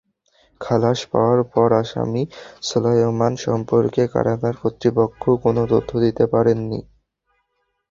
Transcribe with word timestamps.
খালাস 0.61 0.99
পাওয়া 1.11 1.33
অন্য 1.35 1.71
আসামি 1.81 2.23
সোলায়মান 2.63 3.33
সম্পর্কে 3.45 4.03
কারাগার 4.13 4.55
কর্তৃপক্ষ 4.61 5.21
কোনো 5.43 5.61
তথ্য 5.71 5.91
দিতে 6.05 6.23
পারেনি। 6.33 6.79